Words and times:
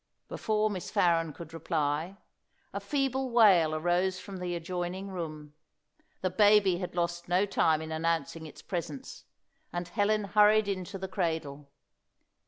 Before 0.29 0.71
Miss 0.71 0.89
Farren 0.89 1.31
could 1.31 1.53
reply, 1.53 2.17
a 2.73 2.79
feeble 2.79 3.29
wail 3.29 3.75
arose 3.75 4.19
from 4.19 4.37
the 4.37 4.55
adjoining 4.55 5.09
room. 5.09 5.53
The 6.21 6.31
baby 6.31 6.79
had 6.79 6.95
lost 6.95 7.29
no 7.29 7.45
time 7.45 7.83
in 7.83 7.91
announcing 7.91 8.47
its 8.47 8.63
presence, 8.63 9.25
and 9.71 9.87
Helen 9.87 10.23
hurried 10.23 10.67
in 10.67 10.85
to 10.85 10.97
the 10.97 11.07
cradle. 11.07 11.69